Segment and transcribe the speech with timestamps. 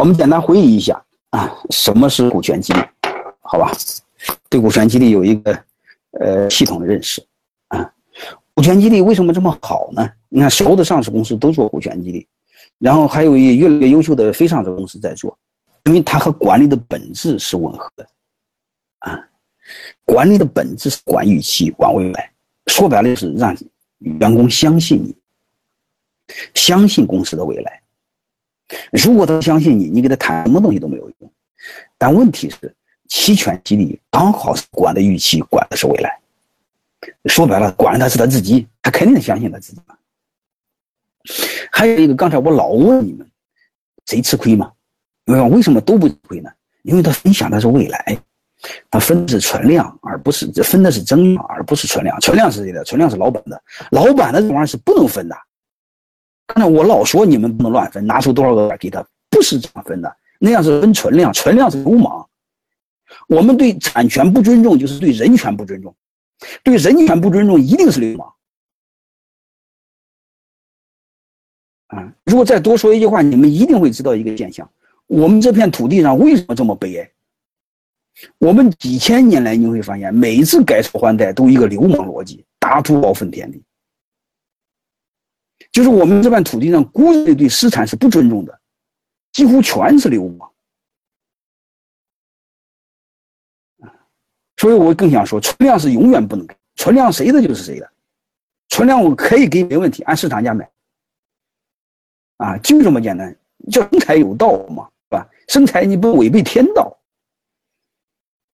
[0.00, 0.98] 我们简单回忆一下
[1.28, 2.80] 啊，什么是股权激励？
[3.42, 3.70] 好吧，
[4.48, 5.64] 对股权激励有一个
[6.12, 7.22] 呃系统的认识
[7.68, 7.92] 啊。
[8.54, 10.10] 股权激励为什么这么好呢？
[10.30, 12.26] 你看，所有的上市公司都做股权激励，
[12.78, 15.38] 然后还有一越来越优秀的非上市公司在做，
[15.84, 18.06] 因为它和管理的本质是吻合的
[19.00, 19.22] 啊。
[20.06, 22.32] 管理的本质是管预期、管未来，
[22.68, 23.54] 说白了就是让
[23.98, 25.14] 员工相信你，
[26.54, 27.79] 相信公司的未来。
[28.92, 31.32] 如果他相信你，你给他谈什么东西都没有用。
[31.98, 32.74] 但问题是，
[33.08, 36.18] 期权激励刚好是管的预期，管的是未来。
[37.26, 39.94] 说白了，管的是他自己，他肯定相信他自己嘛。
[41.70, 43.26] 还有一个，刚才我老问你们，
[44.06, 44.70] 谁吃亏嘛？
[45.26, 46.50] 因为为什么都不亏呢？
[46.82, 48.18] 因为他分享的是未来，
[48.90, 52.18] 他分的是存量，而不是分的是增量，而不是存量。
[52.20, 52.82] 存量是谁的？
[52.84, 55.36] 存量是老板的，老板的这玩意儿是不能分的。
[56.54, 62.28] 刚才我老说你们不能乱分，拿出多少个给他，不是这样分的，那样是分存量，存量是流氓。
[63.28, 65.94] 我们对产权不尊重，就是对人权不尊重，
[66.64, 68.32] 对人权不尊重一定是流氓。
[71.88, 72.12] 啊！
[72.24, 74.68] 如果再多说一句话，你们一定会知道一个现象：
[75.06, 77.10] 我们这片土地上为什么这么悲哀？
[78.38, 83.62] 我们几千年来，你会发现，每一次改朝换代都一个流氓逻辑，大土豪分田地。
[85.72, 88.60] 就是我们这片土地上，估计对私产是不尊重的，
[89.32, 90.50] 几乎全是流氓。
[94.56, 97.90] 所以我更想说，存量是永远不能给，存量谁的就是谁的，
[98.68, 100.70] 存量我可以给没问题，按市场价买。
[102.36, 103.34] 啊，就这么简单，
[103.70, 105.28] 叫生财有道嘛，是吧？
[105.48, 106.98] 生财你不违背天道，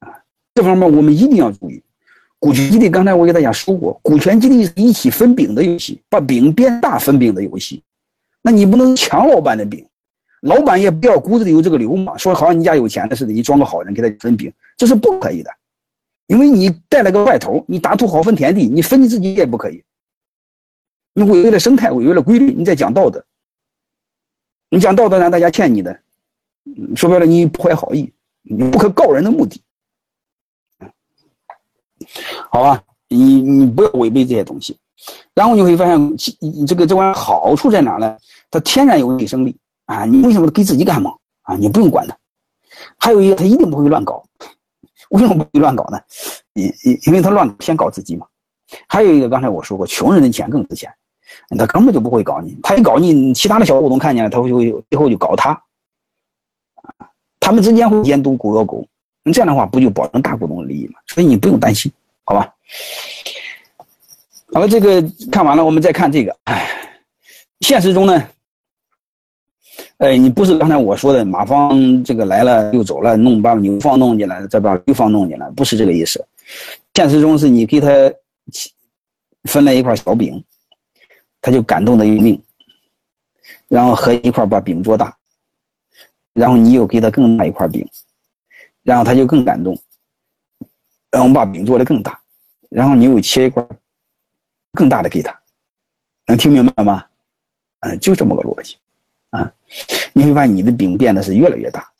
[0.00, 0.24] 啊，
[0.54, 1.82] 这方面我们一定要注意。
[2.42, 7.80] 股权激励，刚才我给大家说过，股权激励是一起分饼的游戏，把饼变大分饼的游戏。
[8.42, 9.86] 那你不能抢老板的饼，
[10.40, 15.52] 老板也不要骨子里有这个流氓，说好像你家有钱的似的，你装个好人给他分饼，这是不可以的。
[16.26, 19.80] 因为你带了个外头，你打土豪分田地，你分你自己也不可以。
[21.14, 23.24] 你违背了生态，违背了规律，你在讲道德。
[24.68, 25.96] 你讲道德让大家欠你的，
[26.96, 28.12] 说白了你不怀好意，
[28.42, 29.62] 你不可告人的目的。
[32.50, 34.76] 好吧，你你不要违背这些东西，
[35.34, 36.16] 然后你会发现，
[36.66, 38.16] 这个这玩意好处在哪呢？
[38.50, 40.04] 它天然有内生力啊！
[40.04, 41.56] 你为什么给自己干嘛啊？
[41.56, 42.16] 你不用管它。
[42.98, 44.22] 还有一个，他一定不会乱搞。
[45.10, 45.98] 为什么不会乱搞呢？
[46.54, 48.26] 因因因为他乱先搞自己嘛。
[48.88, 50.92] 还有一个，刚才我说过，穷人的钱更值钱，
[51.58, 52.58] 他根本就不会搞你。
[52.62, 55.60] 他一搞你，其他的小股东看见了，他会会最后就搞他。
[57.40, 58.86] 他们之间会监督狗咬狗。
[59.24, 60.94] 那这样的话，不就保证大股东的利益吗？
[61.06, 61.90] 所以你不用担心，
[62.24, 62.52] 好吧？
[64.52, 66.36] 好了，这个看完了，我们再看这个。
[66.44, 66.68] 哎，
[67.60, 68.28] 现实中呢，
[69.98, 76.22] 哎，你不是刚才我说的马方这个来了又走了，弄把牛放弄进来，再把驴放弄进来，不是这个意思。
[76.94, 77.88] 现实中是你给他
[79.44, 80.42] 分了一块小饼，
[81.40, 82.42] 他就感动的要命，
[83.68, 85.16] 然后合一块把饼做大，
[86.34, 87.88] 然后你又给他更大一块饼。
[88.82, 89.78] 然后他就更感动，
[91.10, 92.20] 然后我们把饼做的更大，
[92.68, 93.64] 然后你又切一块
[94.72, 95.38] 更大的给他，
[96.26, 97.04] 能听明白吗？
[97.80, 98.76] 嗯，就这么个逻辑，
[99.30, 99.52] 啊，
[100.12, 101.92] 你会发现你的饼变得是越来越大，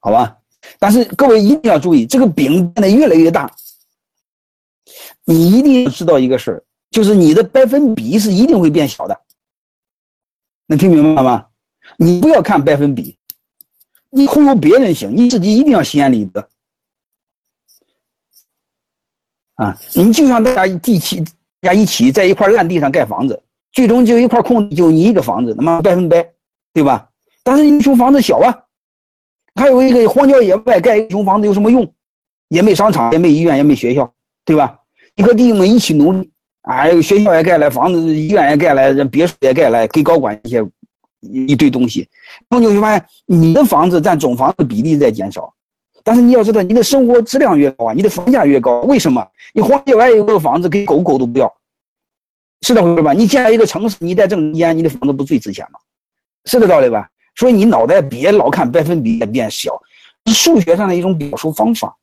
[0.00, 0.36] 好吧？
[0.78, 3.50] 但是各位一定要注意，这个饼变得越来越大，
[5.24, 9.20] 你一定要知道一个事儿，就是你的百分比是一定会变小的，
[10.66, 11.46] 能听明白吗？
[11.96, 13.15] 你不要看百分比。
[14.10, 16.48] 你忽悠别人行，你自己一定要心安理得
[19.56, 19.76] 啊！
[19.94, 21.20] 你就像大家地起，
[21.60, 26.26] 大家一起在一块烂地上盖房子，最终就一块空地，就你一个房子，他妈百分百，
[26.72, 27.08] 对吧？
[27.42, 28.54] 但是你穷房子小啊，
[29.54, 31.90] 还有一个荒郊野外盖一穷房子有什么用？
[32.48, 34.12] 也没商场，也没医院，也没学校，
[34.44, 34.78] 对吧？
[35.14, 36.30] 你和弟兄们一起努力
[36.62, 40.62] 啊，学校也盖了，房子、医院也盖了，别墅也盖了，给高管一些。
[41.20, 42.08] 一堆东西，
[42.48, 45.52] 然后你会发现你的房子占总房子比例在减少，
[46.04, 48.80] 但是你要知道，你的生活质量越高啊，你的房价越高。
[48.82, 49.26] 为什么？
[49.52, 51.52] 你荒郊野外有个房子给狗狗都不要，
[52.62, 53.12] 是这回事吧？
[53.12, 55.80] 你建一个城市，你在正中间，你的房子不最值钱吗？
[56.44, 57.08] 是这道理吧？
[57.34, 59.80] 所以你脑袋别老看百分比在变小，
[60.26, 61.96] 是数学上的一种表述方法，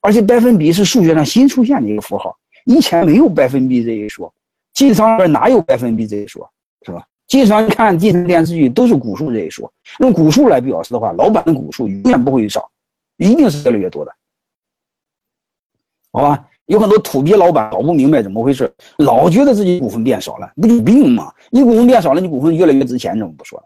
[0.00, 4.32] 而且百分比是数学上新出现的一个符号，以前没有百分比这一说，
[4.72, 6.50] 经商里边哪有百分比这一说，
[6.86, 7.04] 是吧？
[7.30, 12.68] 经常看电视电视剧都是股数这一说，用股数来表示的话，老板的股数永远不会少，
[13.18, 14.12] 一定是越来越多的，
[16.10, 16.44] 好吧？
[16.66, 21.32] 有很多土鳖老板搞不明白怎么回事，老觉得自己股份变少了，不就病吗？
[21.50, 23.64] 你股份变少了，你股份越来越值钱，怎么不说了？